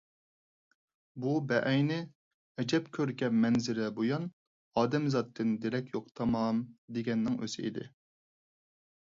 [1.25, 1.97] بۇ بەئەينى،
[2.63, 4.25] ئەجەب كۆركەم مەنزىرە بۇيان،
[4.83, 6.65] ئادەمزاتتىن دېرەك يوق تامام،
[6.99, 7.87] دېگەننىڭ ئۆزى ئىدى.